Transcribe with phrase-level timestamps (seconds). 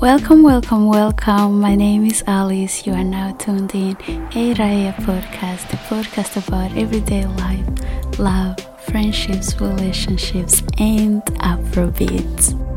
[0.00, 1.60] Welcome, welcome, welcome.
[1.60, 2.86] My name is Alice.
[2.86, 3.98] You are now tuned in
[4.34, 12.69] A Raya podcast, the podcast about everyday life, love, friendships, relationships, and Afrobeats.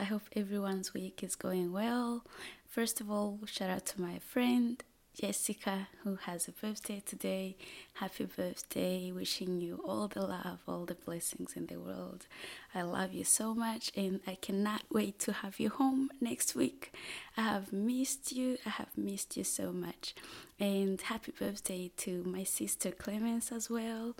[0.00, 2.24] I hope everyone's week is going well.
[2.66, 4.82] First of all, shout out to my friend
[5.14, 7.58] Jessica, who has a birthday today.
[7.94, 9.12] Happy birthday!
[9.12, 12.26] Wishing you all the love, all the blessings in the world.
[12.74, 16.94] I love you so much, and I cannot wait to have you home next week.
[17.36, 20.14] I have missed you, I have missed you so much.
[20.58, 24.16] And happy birthday to my sister Clemens as well.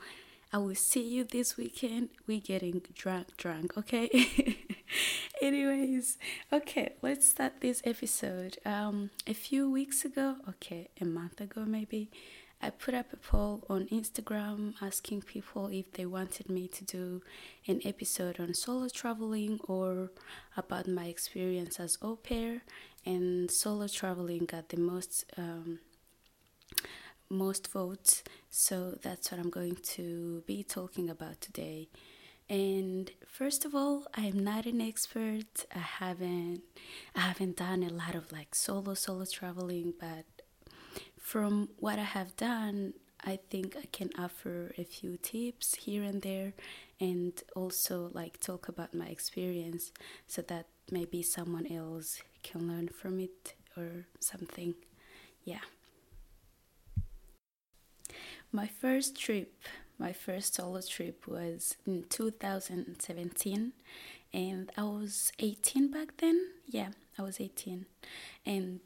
[0.52, 2.10] I will see you this weekend.
[2.26, 4.58] We're getting drunk, drunk, okay?
[5.42, 6.18] Anyways,
[6.52, 8.58] okay, let's start this episode.
[8.64, 12.10] Um, a few weeks ago, okay, a month ago maybe,
[12.62, 17.22] I put up a poll on Instagram asking people if they wanted me to do
[17.66, 20.10] an episode on solo traveling or
[20.56, 22.62] about my experience as au pair.
[23.06, 25.78] And solo traveling got the most um,
[27.30, 28.22] most votes.
[28.50, 31.88] So that's what I'm going to be talking about today.
[32.50, 35.64] And first of all, I'm not an expert.
[35.74, 36.62] I haven't
[37.16, 40.26] I haven't done a lot of like solo solo traveling, but
[41.18, 46.22] from what I have done, I think I can offer a few tips here and
[46.22, 46.54] there
[47.00, 49.92] and also like talk about my experience
[50.26, 54.74] so that maybe someone else can learn from it or something.
[55.44, 55.60] Yeah.
[58.52, 59.52] My first trip,
[60.00, 63.72] my first solo trip was in 2017
[64.32, 66.40] and I was 18 back then.
[66.66, 66.88] Yeah,
[67.18, 67.84] I was 18
[68.46, 68.80] and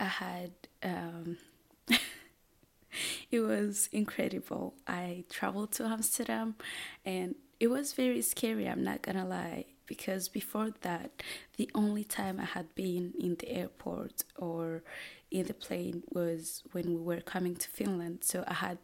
[0.00, 1.36] I had um
[3.30, 4.74] it was incredible.
[4.86, 6.54] I traveled to Amsterdam
[7.04, 11.22] and it was very scary, I'm not gonna lie, because before that,
[11.58, 14.82] the only time I had been in the airport or
[15.34, 18.22] in the plane was when we were coming to Finland.
[18.22, 18.78] So I had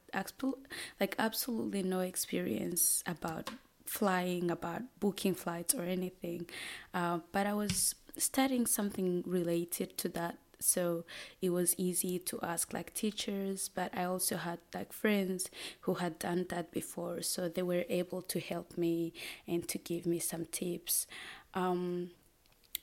[1.00, 3.50] like absolutely no experience about
[3.87, 6.49] flying, about booking flights or anything.
[6.93, 11.05] Uh, but I was studying something related to that so
[11.41, 15.49] it was easy to ask like teachers but i also had like friends
[15.83, 19.10] who had done that before so they were able to help me
[19.49, 21.06] and to give me some tips
[21.55, 22.10] um,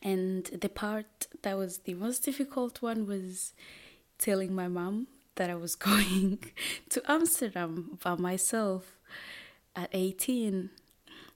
[0.01, 3.53] and the part that was the most difficult one was
[4.17, 6.39] telling my mom that I was going
[6.89, 8.97] to Amsterdam by myself
[9.75, 10.69] at 18.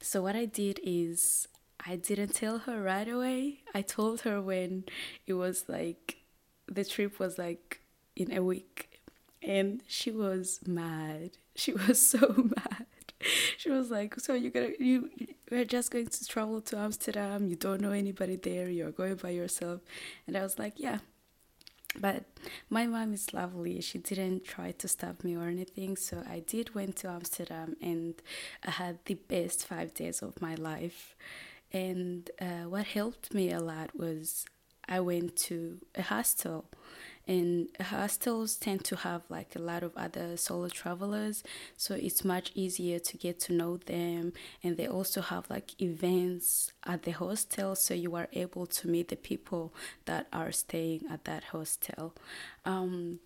[0.02, 1.48] So, what I did is
[1.86, 3.60] I didn't tell her right away.
[3.74, 4.86] I told her when
[5.26, 6.18] it was like
[6.68, 7.82] the trip was like
[8.16, 9.02] in a week,
[9.42, 11.32] and she was mad.
[11.56, 12.86] She was so mad.
[13.58, 15.10] she was like, "So you're gonna you
[15.50, 17.48] we're just going to travel to Amsterdam.
[17.48, 18.70] You don't know anybody there.
[18.70, 19.82] You're going by yourself."
[20.28, 21.00] And I was like, "Yeah."
[22.00, 22.24] But
[22.70, 23.82] my mom is lovely.
[23.82, 25.98] She didn't try to stop me or anything.
[25.98, 28.16] So I did went to Amsterdam and
[28.66, 31.16] I had the best five days of my life.
[31.74, 34.46] And uh, what helped me a lot was
[34.88, 36.66] I went to a hostel
[37.32, 41.44] and hostels tend to have like a lot of other solo travelers
[41.78, 44.34] so it's much easier to get to know them.
[44.64, 49.08] And they also have like events at the hostel so you are able to meet
[49.08, 49.74] the people
[50.06, 52.14] that are staying at that hostel.
[52.66, 53.20] Um,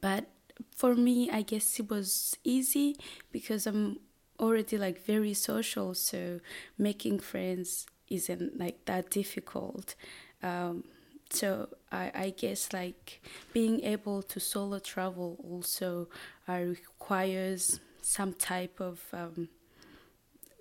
[0.00, 0.26] but
[0.74, 2.96] for me i guess it was easy
[3.30, 3.98] because i'm
[4.40, 6.40] already like very social so
[6.78, 9.94] making friends isn't like that difficult.
[10.42, 10.84] Um,
[11.30, 13.20] so I, I guess like
[13.52, 16.08] being able to solo travel also
[16.48, 19.48] uh, requires some type of um,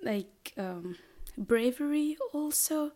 [0.03, 0.95] like um,
[1.37, 2.91] bravery also.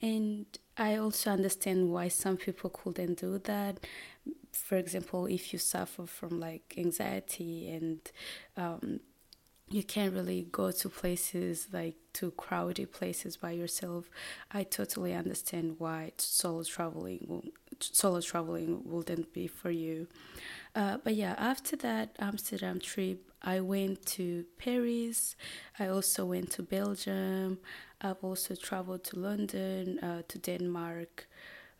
[0.00, 3.78] And i also understand why some people couldn't do that.
[4.52, 8.00] For example if you suffer from like anxiety and
[8.56, 9.00] um,
[9.68, 14.10] you can't really go to places like to crowded places by yourself.
[14.50, 20.06] I totally understand why solo traveling solo traveling wouldn't be for you.
[20.74, 25.36] Uh, but yeah, after that Amsterdam trip, I went to Paris.
[25.78, 27.58] I also went to Belgium.
[28.00, 31.28] I've also traveled to London, uh, to Denmark.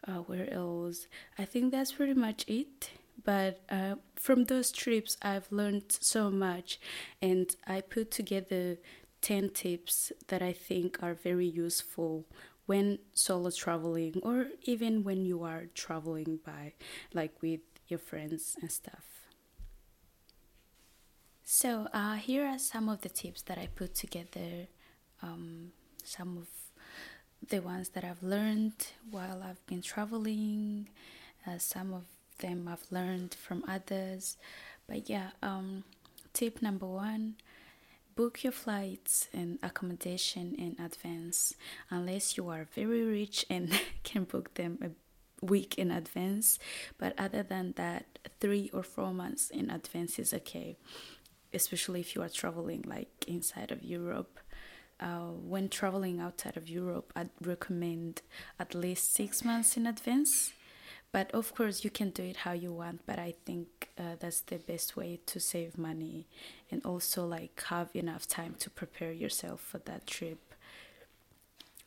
[0.06, 1.06] Uh, where else?
[1.38, 2.90] I think that's pretty much it
[3.24, 6.78] but uh, from those trips i've learned so much
[7.20, 8.78] and i put together
[9.22, 12.26] 10 tips that I think are very useful
[12.66, 16.74] when solo traveling or even when you are traveling by
[17.14, 19.04] like with your friends and stuff.
[21.44, 24.68] So, uh, here are some of the tips that I put together,
[25.22, 25.72] um,
[26.02, 26.48] some of
[27.48, 30.88] the ones that I've learned while I've been traveling,
[31.46, 32.04] uh, some of
[32.42, 34.36] them I've learned from others.
[34.86, 35.84] But yeah, um,
[36.34, 37.36] tip number one
[38.14, 41.54] book your flights and accommodation in advance
[41.88, 43.72] unless you are very rich and
[44.04, 44.90] can book them a
[45.42, 46.58] week in advance
[46.98, 48.04] but other than that
[48.38, 50.76] three or four months in advance is okay
[51.54, 54.38] especially if you are traveling like inside of Europe.
[55.00, 58.22] Uh, when traveling outside of Europe, I'd recommend
[58.58, 60.52] at least six months in advance.
[61.12, 63.02] But of course, you can do it how you want.
[63.06, 66.26] But I think uh, that's the best way to save money
[66.70, 70.54] and also like have enough time to prepare yourself for that trip.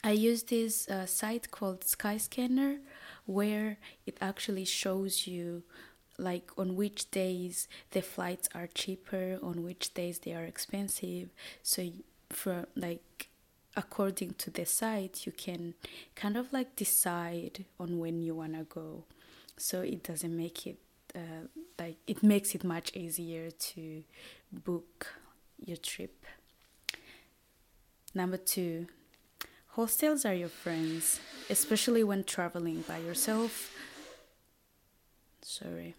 [0.03, 2.77] I use this uh, site called Skyscanner
[3.25, 5.63] where it actually shows you
[6.19, 11.29] like on which days the flights are cheaper on which days they are expensive
[11.61, 11.89] so
[12.29, 13.27] for like
[13.75, 15.73] according to the site you can
[16.15, 19.03] kind of like decide on when you want to go
[19.57, 20.77] so it doesn't make it
[21.15, 21.47] uh,
[21.79, 24.03] like it makes it much easier to
[24.51, 25.07] book
[25.63, 26.25] your trip.
[28.13, 28.87] Number two
[29.67, 31.19] hostels are your friends
[31.49, 33.71] especially when traveling by yourself.
[35.41, 35.95] Sorry.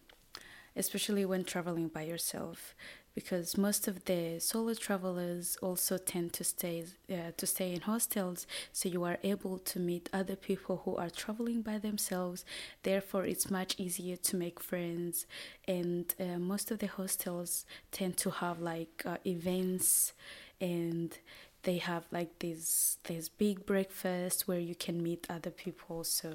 [0.74, 2.74] Especially when traveling by yourself
[3.16, 8.46] because most of the solo travelers also tend to stay uh, to stay in hostels
[8.72, 12.44] so you are able to meet other people who are traveling by themselves
[12.84, 15.26] therefore it's much easier to make friends
[15.66, 20.12] and uh, most of the hostels tend to have like uh, events
[20.60, 21.18] and
[21.62, 26.34] they have like this this big breakfast where you can meet other people so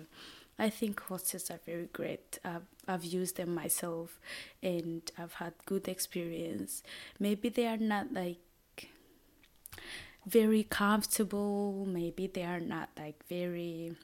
[0.60, 2.38] I think hostels are very great.
[2.45, 4.19] I've, I've used them myself
[4.62, 6.83] and I've had good experience.
[7.19, 8.39] Maybe they are not like
[10.25, 13.95] very comfortable, maybe they are not like very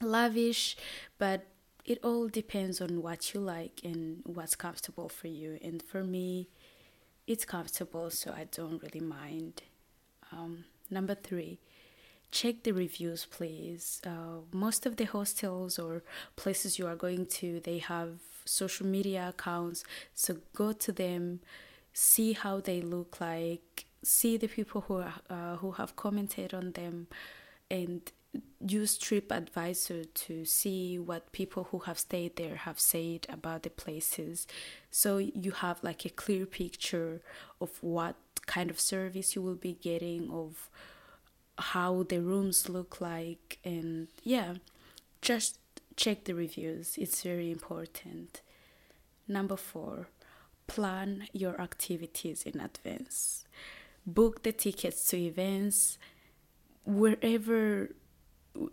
[0.00, 0.76] lavish,
[1.18, 1.46] but
[1.84, 5.58] it all depends on what you like and what's comfortable for you.
[5.62, 6.48] And for me,
[7.26, 9.62] it's comfortable, so I don't really mind.
[10.32, 11.58] Um, number three,
[12.34, 14.02] check the reviews please.
[14.04, 16.02] Uh, most of the hostels or
[16.34, 18.10] places you are going to they have
[18.44, 19.84] social media accounts.
[20.14, 21.40] So go to them
[21.92, 26.72] see how they look like see the people who are, uh, who have commented on
[26.72, 27.06] them
[27.70, 28.00] and
[28.66, 34.46] use TripAdvisor to see what people who have stayed there have said about the places.
[34.90, 37.22] So you have like a clear picture
[37.60, 38.16] of what
[38.46, 40.68] kind of service you will be getting of
[41.58, 44.54] how the rooms look like and yeah
[45.22, 45.58] just
[45.96, 46.98] check the reviews.
[46.98, 48.42] It's very important.
[49.28, 50.08] Number 4
[50.66, 53.44] plan your activities in advance.
[54.06, 55.98] Book the tickets to events.
[56.84, 57.90] Wherever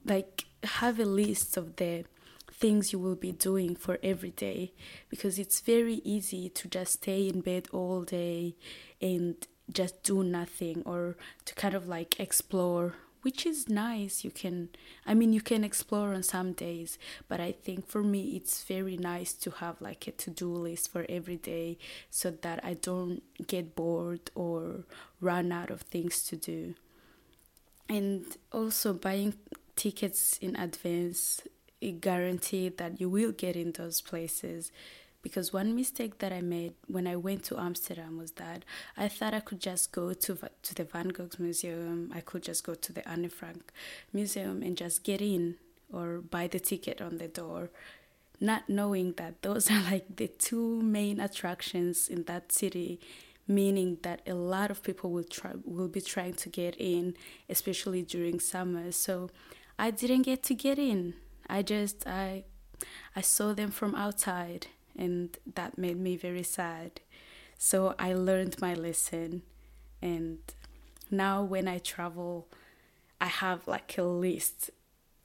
[0.06, 2.06] like have a list of the
[2.52, 4.74] things you will be doing for every day
[5.10, 8.56] because it's very easy to just stay in bed all day
[9.02, 11.16] and just do nothing or
[11.46, 14.24] to kind of like explore which is nice.
[14.24, 14.70] You can
[15.06, 16.98] i mean you can explore on some days
[17.28, 21.06] but i think for me it's very nice to have like a to-do list for
[21.08, 21.78] every day
[22.10, 24.86] so that i don't get bored or
[25.22, 26.74] run out of things to do.
[27.88, 29.36] And also buying
[29.76, 31.42] tickets in advance
[32.00, 34.72] guarantee that you will get in those places
[35.22, 38.66] because one mistake that I made when I went to Amsterdam was that
[38.98, 42.64] I thought I could just go to to the Van Gogh Museum, I could just
[42.64, 43.72] go to the Anne Frank
[44.14, 45.56] Museum and just get in
[45.92, 47.70] or buy the ticket on the door,
[48.40, 53.00] not knowing that those are like the two main attractions in that city
[53.48, 57.14] meaning that a lot of people will try will be trying to get in
[57.50, 58.92] especially during summer.
[58.92, 59.30] So
[59.78, 61.16] i didn't get to get in.
[61.50, 62.44] I just i
[63.16, 64.68] i saw them from outside
[64.98, 67.02] and that made me very sad.
[67.58, 69.44] So I learned my lesson,
[70.02, 70.40] and
[71.10, 72.48] now when I travel,
[73.20, 74.72] I have like a list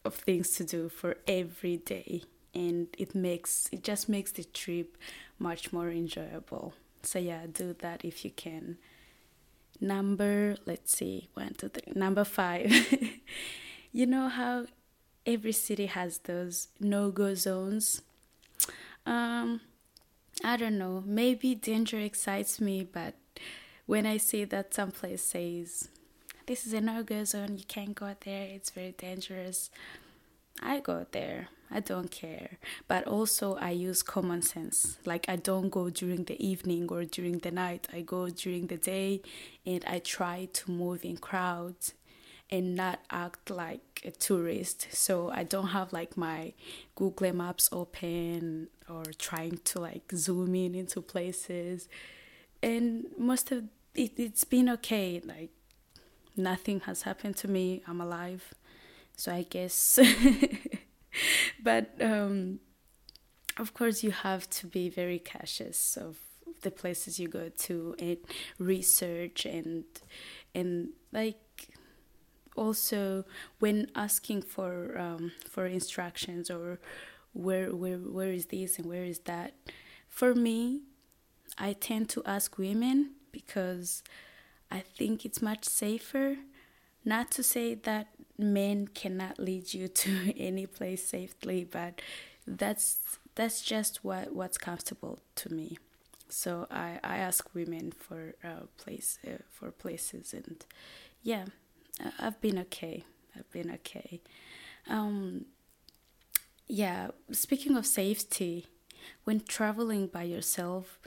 [0.05, 2.23] of things to do for every day,
[2.55, 4.97] and it makes it just makes the trip
[5.39, 6.75] much more enjoyable.
[7.03, 8.79] So yeah, do that if you can.
[9.81, 11.93] Number, let's see, one, two, three.
[11.95, 12.73] Number five.
[13.93, 14.67] you know how
[15.27, 18.03] every city has those no-go zones
[19.07, 19.61] um,
[20.45, 21.03] I don't know.
[21.07, 23.15] Maybe danger excites me, but
[23.87, 25.89] when I see that some place says
[26.47, 27.57] this is a no-go zone.
[27.59, 28.49] You can't go there.
[28.53, 29.69] It's very dangerous.
[30.63, 31.49] I go there.
[31.71, 32.59] I don't care.
[32.87, 34.99] But also, I use common sense.
[35.05, 37.89] Like, I don't go during the evening or during the night.
[37.93, 39.23] I go during the day
[39.67, 41.95] and I try to move in crowds
[42.51, 44.89] and not act like a tourist.
[44.91, 46.53] So I don't have like my
[46.95, 51.89] Google Maps open or trying to like zoom in into places.
[52.63, 55.21] And most of it, it's been okay.
[55.25, 55.51] Like,
[56.37, 57.83] nothing has happened to me.
[57.87, 58.55] I'm alive.
[59.17, 59.99] So I guess.
[61.63, 62.61] but um,
[63.59, 66.19] of course, you have to be very cautious of
[66.63, 68.19] the places you go to and
[68.59, 69.85] research and
[70.55, 71.37] and like
[72.57, 73.25] also
[73.59, 76.79] when asking for um, for instructions or
[77.33, 79.53] where where where is this and where is that
[80.09, 80.81] for me
[81.59, 84.03] i tend to ask women because
[84.71, 86.37] i think it's much safer
[87.05, 88.09] not to say that
[88.39, 92.03] men cannot lead you to any place safely, but
[92.47, 92.99] that's
[93.35, 95.79] that's just what what's comfortable to me.
[96.29, 100.65] So I, I ask women for uh, place uh, for places, and
[101.23, 101.47] yeah,
[102.19, 103.05] I've been okay.
[103.37, 104.21] I've been okay.
[104.89, 105.47] Um,
[106.69, 108.67] yeah, speaking of safety,
[109.25, 110.99] when traveling by yourself,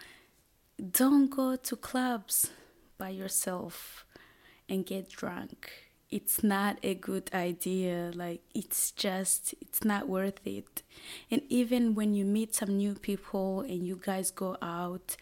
[0.92, 2.52] don't go to clubs
[2.98, 4.06] by yourself
[4.68, 10.82] and get drunk it's not a good idea like it's just it's not worth it
[11.30, 15.16] and even when you meet some new people and you guys go out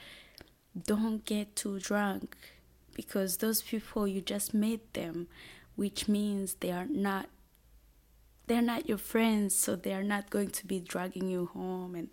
[0.85, 2.37] don't get too drunk
[2.93, 5.27] because those people you just met them
[5.77, 7.29] which means they are not
[8.47, 12.09] they're not your friends so they are not going to be dragging you home and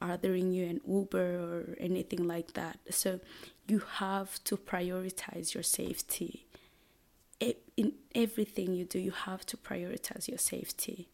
[0.00, 3.18] ordering you an uber or anything like that so
[3.66, 6.46] you have to prioritize your safety
[7.76, 11.08] in everything you do, you have to prioritize your safety.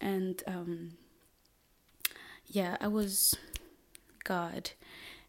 [0.00, 0.92] And um,
[2.46, 3.36] yeah, I was
[4.24, 4.70] God.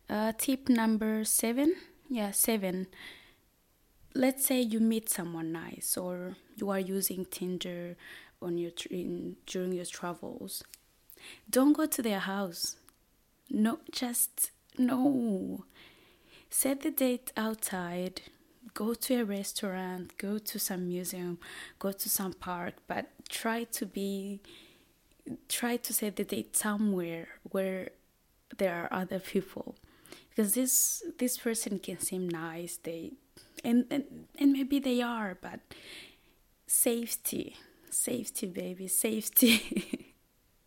[0.09, 1.75] Uh, tip number seven.
[2.09, 2.87] Yeah, seven.
[4.15, 7.97] Let's say you meet someone nice, or you are using Tinder
[8.41, 10.63] on your in, during your travels.
[11.49, 12.77] Don't go to their house.
[13.49, 15.65] No, just no.
[16.49, 18.21] Set the date outside
[18.75, 21.39] go to a restaurant, go to some museum,
[21.79, 24.41] go to some park, but try to be
[25.49, 27.89] try to set the date somewhere where
[28.57, 29.75] there are other people
[30.29, 33.11] because this this person can seem nice they
[33.63, 34.03] and and,
[34.37, 35.59] and maybe they are but
[36.67, 37.55] safety
[37.89, 40.13] safety baby safety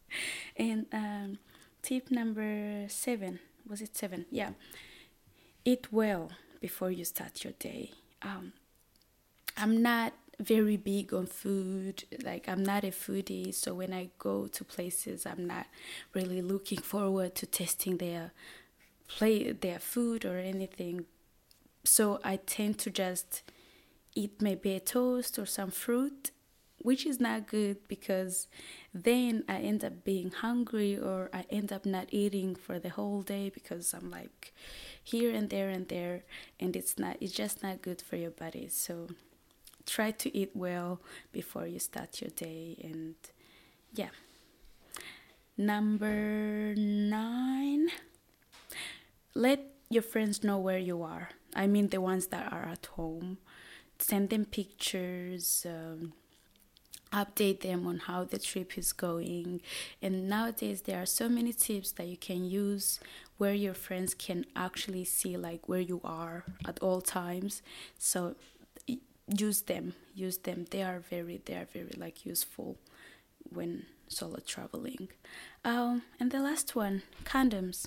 [0.57, 1.39] and um,
[1.83, 4.51] tip number seven was it seven yeah
[5.65, 7.93] eat well before you start your day.
[8.23, 8.53] Um,
[9.57, 12.05] I'm not very big on food.
[12.25, 15.67] Like I'm not a foodie, so when I go to places, I'm not
[16.15, 18.33] really looking forward to testing their
[19.09, 21.07] play their food or anything.
[21.89, 23.43] So I tend to just
[24.15, 26.33] eat maybe a toast or some fruit,
[26.83, 28.47] which is not good because
[28.93, 33.23] then I end up being hungry or I end up not eating for the whole
[33.23, 34.53] day because I'm like
[35.03, 36.25] here and there and there
[36.61, 38.69] and it's not it's just not good for your body.
[38.69, 39.09] So
[39.87, 41.01] try to eat well
[41.33, 43.15] before you start your day and
[43.95, 44.13] yeah.
[45.57, 47.89] Number 9
[49.35, 53.39] let your friends know where you are i mean the ones that are at home
[53.99, 56.13] send them pictures um,
[57.13, 59.61] update them on how the trip is going.
[60.03, 63.01] And nowadays, there are so many tips that you can use
[63.39, 67.63] where your friends can actually see like where you are at all times.
[67.99, 68.37] So
[69.27, 70.67] use them, use them.
[70.71, 72.77] They are very, they are very like useful
[73.49, 75.09] when solo traveling.
[75.65, 77.87] Um, and the last one, condoms.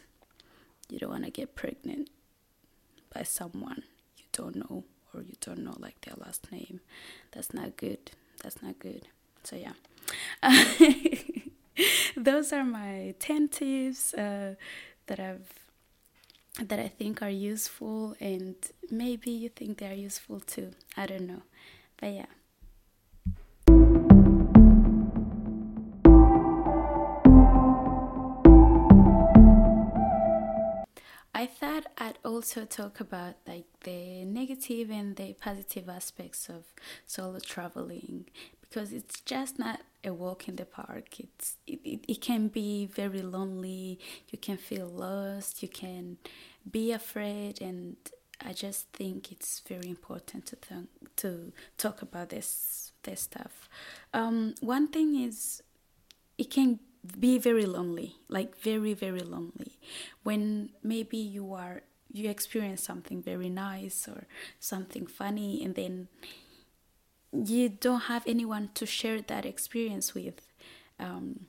[0.90, 2.10] You don't want to get pregnant
[3.14, 3.84] by someone
[4.18, 6.80] you don't know or you don't know like their last name.
[7.32, 9.08] That's not good that's not good.
[9.44, 9.74] So yeah.
[12.18, 14.56] Those are my 10 tips uh,
[15.08, 15.50] that I've
[16.60, 18.56] that I think are useful and
[18.90, 20.72] maybe you think they are useful too.
[20.98, 21.44] I don't know.
[22.00, 22.26] But yeah.
[31.42, 36.66] I thought I'd also talk about like the negative and the positive aspects of
[37.08, 38.26] solo traveling
[38.62, 41.20] because it's just not a walk in the park.
[41.20, 44.00] It's it, it, it can be very lonely.
[44.30, 45.64] You can feel lost.
[45.64, 46.18] You can
[46.70, 47.96] be afraid and
[48.40, 50.90] I just think it's very important to th-
[51.24, 53.68] to talk about this this stuff.
[54.14, 55.64] Um, one thing is,
[56.38, 56.82] it can
[57.20, 59.80] be very lonely, like very very lonely,
[60.24, 64.28] when maybe you are you experience something very nice or
[64.60, 66.08] something funny, and then
[67.32, 70.48] you don't have anyone to share that experience with.
[71.00, 71.48] Um,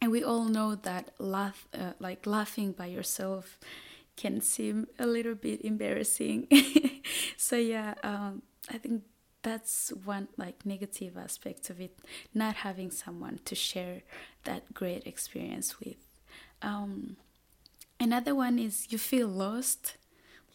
[0.00, 3.58] and we all know that laugh, uh, like laughing by yourself,
[4.16, 6.48] can seem a little bit embarrassing.
[7.36, 9.02] so yeah, um, I think
[9.46, 11.96] that's one like negative aspect of it,
[12.34, 14.02] not having someone to share
[14.42, 15.98] that great experience with.
[16.62, 17.16] Um,
[18.00, 19.98] another one is you feel lost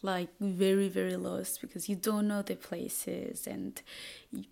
[0.02, 3.80] like very very lost because you don't know the places and
[4.30, 4.44] you,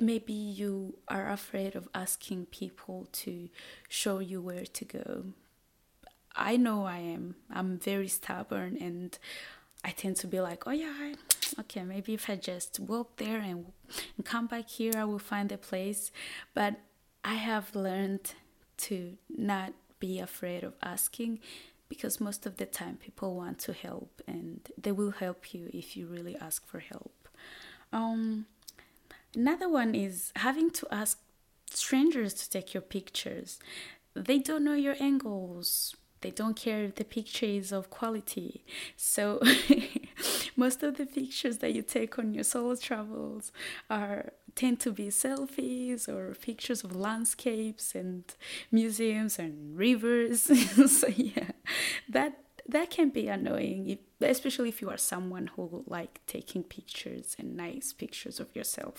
[0.00, 3.48] maybe you are afraid of asking people to
[3.88, 5.24] show you where to go
[6.36, 9.18] i know i am i'm very stubborn and
[9.82, 11.14] i tend to be like oh yeah
[11.58, 13.66] okay maybe if i just walk there and,
[14.16, 16.10] and come back here i will find a place
[16.54, 16.76] but
[17.24, 18.34] i have learned
[18.76, 21.38] to not be afraid of asking
[21.90, 25.96] because most of the time people want to help and they will help you if
[25.96, 27.28] you really ask for help.
[27.92, 28.46] Um,
[29.34, 31.18] another one is having to ask
[31.68, 33.58] strangers to take your pictures.
[34.14, 35.96] They don't know your angles.
[36.20, 38.64] They don't care if the picture is of quality.
[38.96, 39.40] So
[40.60, 43.50] most of the pictures that you take on your solo travels
[43.88, 48.24] are tend to be selfies or pictures of landscapes and
[48.70, 49.54] museums and
[49.86, 50.42] rivers.
[50.98, 51.52] so yeah,
[52.08, 52.32] that
[52.68, 57.56] that can be annoying, if, especially if you are someone who like taking pictures and
[57.56, 58.98] nice pictures of yourself.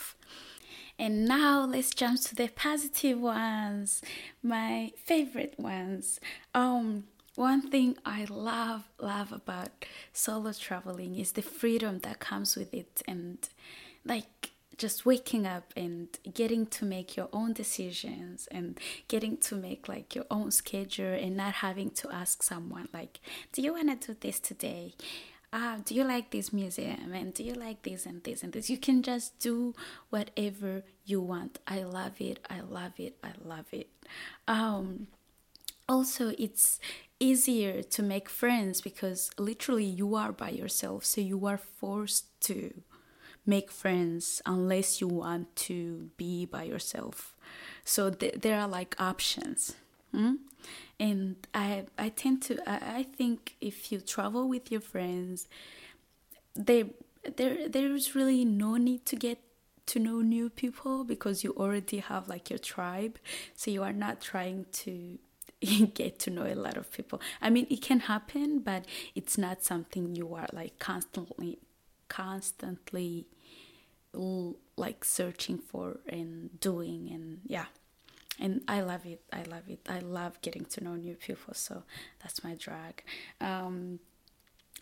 [0.97, 4.01] And now let's jump to the positive ones,
[4.43, 6.19] my favorite ones.
[6.53, 7.05] Um,
[7.41, 9.71] one thing I love love about
[10.13, 13.39] solo traveling is the freedom that comes with it, and
[14.05, 19.89] like just waking up and getting to make your own decisions and getting to make
[19.89, 23.19] like your own schedule and not having to ask someone like
[23.51, 24.93] do you want to do this today?
[25.51, 27.11] Ah do you like this museum?
[27.13, 28.69] And do you like this and this and this?
[28.69, 29.73] You can just do
[30.11, 31.57] whatever you want.
[31.67, 33.89] I love it i love it i love it.
[34.47, 35.07] Um
[35.91, 36.79] also it's
[37.19, 42.81] easier to make friends because literally you are by yourself so you are forced to
[43.45, 47.35] make friends unless you want to be by yourself.
[47.83, 49.75] So th- there are like options.
[50.11, 50.35] Hmm?
[50.99, 55.47] And I I tend to I, I think if you travel with your friends,
[56.55, 56.93] they
[57.37, 59.39] there there is really no need to get
[59.87, 63.17] to know new people because you already have like your tribe.
[63.55, 65.17] So you are not trying to
[65.93, 67.21] get to know a lot of people.
[67.41, 71.59] I mean, it can happen, but it's not something you are like constantly
[72.09, 73.25] constantly
[74.75, 77.65] like searching for and doing and yeah.
[78.39, 79.21] And i love it.
[79.31, 79.79] I love it.
[79.87, 81.83] I love getting to know new people so
[82.21, 83.03] that's my drag.
[83.39, 83.99] Um,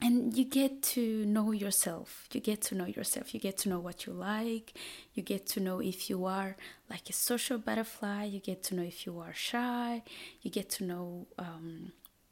[0.02, 2.28] and you get to know yourself.
[2.32, 3.34] You get to know yourself.
[3.34, 4.74] You get to know what you like.
[5.14, 6.56] You get to know if you are
[6.90, 8.24] like a social butterfly.
[8.26, 10.04] You get to know if you are shy.
[10.42, 11.92] You get to know um,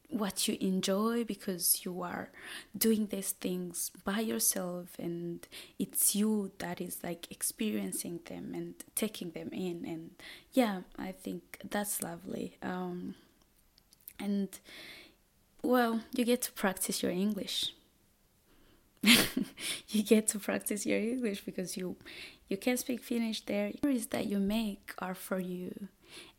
[0.09, 2.29] what you enjoy because you are
[2.77, 5.45] doing these things by yourself and
[5.77, 9.85] it's you that is like experiencing them and taking them in.
[9.85, 10.11] And
[10.53, 12.57] yeah i think that's lovely.
[12.61, 13.15] Um,
[14.19, 14.49] and
[15.67, 17.73] well you get to practice your english.
[19.89, 21.95] You get to practice your english because you
[22.49, 23.71] you can speak finnish there.
[23.77, 25.89] Stories that you make are for you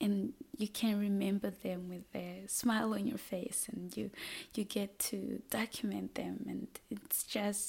[0.01, 4.11] and you can remember them with a smile on your face and you
[4.55, 7.69] you get to document them and it's just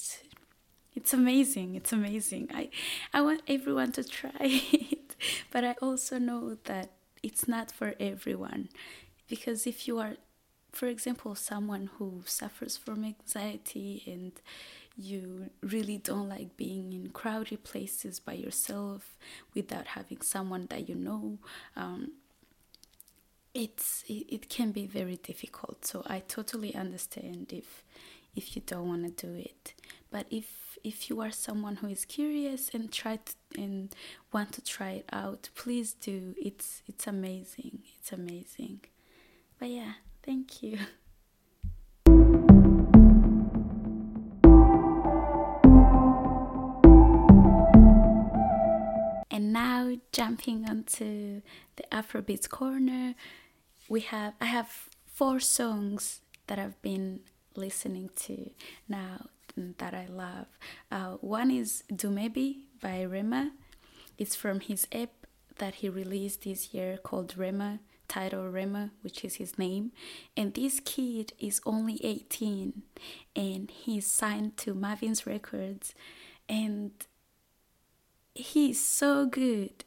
[0.94, 2.48] it's amazing it's amazing.
[2.60, 2.70] I
[3.12, 5.14] i want everyone to try it
[5.52, 6.88] but i also know that
[7.22, 8.68] it's not for everyone
[9.28, 10.16] because if you are
[10.72, 14.32] for example someone who suffers from anxiety and
[14.96, 19.16] you really don't like being in crowded places by yourself
[19.54, 21.38] without having someone that you know
[21.76, 22.12] um,
[23.54, 25.84] it's it, it can be very difficult.
[25.84, 27.84] So i totally understand if
[28.36, 29.74] if you don't want to do it.
[30.10, 33.94] But if if you are someone who is curious and try to, and
[34.32, 36.34] want to try it out please do.
[36.38, 37.80] It's it's amazing.
[37.98, 38.80] It's amazing.
[39.58, 40.78] But yeah thank you
[49.30, 51.40] And now jumping onto
[51.76, 53.14] the Afrobeats corner,
[53.88, 57.20] we have I have four songs that I've been
[57.56, 58.50] listening to.
[58.88, 60.46] Now that I love.
[60.90, 63.52] Uh, one is Dumebi by Rema.
[64.18, 65.10] It's from his EP
[65.58, 67.80] that he released this year called Rema,
[68.10, 69.92] title Rema, which is his name.
[70.36, 72.82] And this kid is only 18
[73.34, 75.94] and he's signed to Mavin's Records.
[76.48, 76.90] And
[78.34, 79.84] he's so good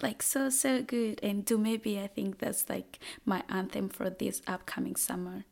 [0.00, 4.96] like so so good and Dumebi, I think that's like my anthem for this upcoming
[4.96, 5.44] summer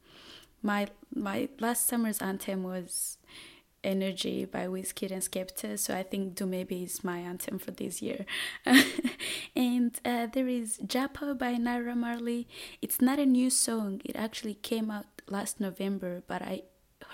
[0.63, 3.19] my my last summer's anthem was
[3.83, 8.27] Energy by Wizkid and Skepta, so I think Dumebi is my anthem for this year.
[9.57, 12.47] and uh, there is Japa by Naira Marley.
[12.83, 16.63] It's not a new song, it actually came out last November, but I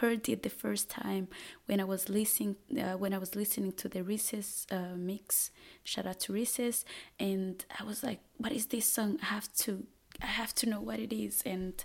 [0.00, 1.28] heard it the first time
[1.66, 5.50] when I was listening uh, when I was listening to the Recess uh, mix.
[5.84, 6.84] Shout out to Recess,
[7.18, 9.18] and I was like, "What is this song?
[9.22, 9.86] I have to,
[10.22, 11.82] I have to know what it is." And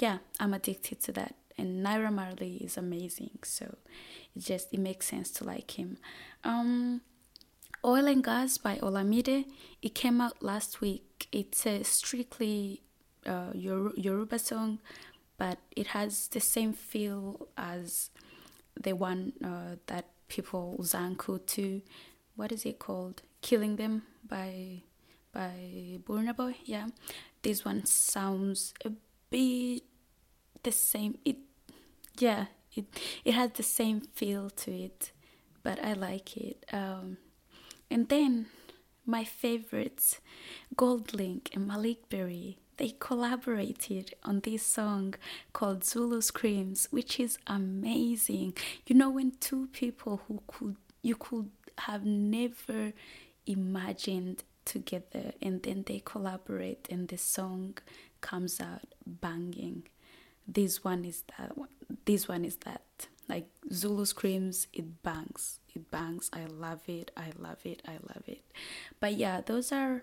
[0.00, 1.34] yeah, I'm addicted to that.
[1.58, 3.76] And Naira Marley is amazing, so
[4.34, 5.98] it just it makes sense to like him.
[6.44, 7.02] Um,
[7.84, 9.44] Oil and Gas by Olamide.
[9.82, 11.26] It came out last week.
[11.32, 12.82] It's a strictly
[13.26, 14.78] uh, Yoruba song,
[15.36, 18.10] but it has the same feel as
[18.80, 21.82] the one uh, that people zanku to.
[22.36, 23.22] What is it called?
[23.42, 24.82] Killing Them by
[25.32, 26.56] by Burna Boy.
[26.64, 26.88] Yeah,
[27.42, 28.92] this one sounds a
[29.30, 29.82] bit
[30.62, 31.18] the same.
[31.24, 31.36] It,
[32.18, 32.86] yeah, it
[33.24, 35.12] it has the same feel to it,
[35.62, 36.64] but I like it.
[36.72, 37.18] Um,
[37.90, 38.46] and then
[39.04, 40.20] my favorites,
[40.76, 45.14] GoldLink and Maleek Berry, they collaborated on this song
[45.52, 48.54] called Zulu Screams, which is amazing.
[48.86, 52.92] You know, when two people who could you could have never
[53.46, 57.76] imagined together and then they collaborate and the song
[58.20, 59.82] comes out banging
[60.46, 61.68] this one is that one
[62.04, 62.82] this one is that
[63.28, 66.30] like zulu screams it bangs it bangs.
[66.32, 68.42] I love it i love it i love it.
[69.00, 70.02] But yeah those are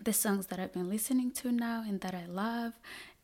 [0.00, 2.74] the songs that i've been listening to now and that i love.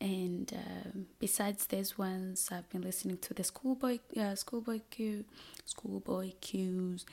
[0.01, 5.25] And um, besides these ones i've been listening to the schoolboy uh, schoolboy q
[5.65, 7.05] schoolboy q's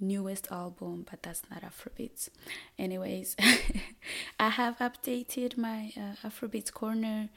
[0.00, 2.28] newest album but that's not afrobeats.
[2.78, 3.36] Anyways
[4.40, 7.28] i have updated my uh, afrobeats corner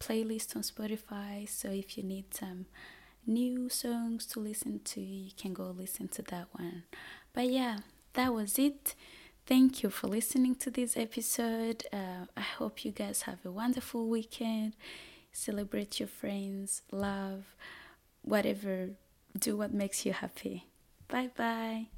[0.00, 1.48] playlist on Spotify.
[1.48, 2.66] So if you need some
[3.26, 6.84] new songs to listen to, you can go listen to that one.
[7.32, 7.78] But yeah,
[8.14, 8.94] that was it.
[9.46, 11.84] Thank you for listening to this episode.
[11.92, 14.74] Uh, I hope you guys have a wonderful weekend.
[15.32, 17.44] Celebrate your friends, love,
[18.22, 18.90] whatever.
[19.38, 20.66] Do what makes you happy.
[21.08, 21.97] Bye bye.